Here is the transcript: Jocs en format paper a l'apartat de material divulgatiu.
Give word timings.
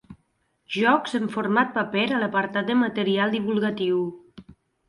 Jocs 0.75 1.13
en 1.19 1.27
format 1.35 1.69
paper 1.77 2.05
a 2.17 2.23
l'apartat 2.23 2.71
de 2.73 2.79
material 2.83 3.37
divulgatiu. 3.39 4.05